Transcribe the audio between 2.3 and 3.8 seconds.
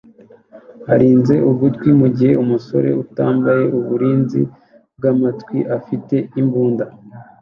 umusore utambaye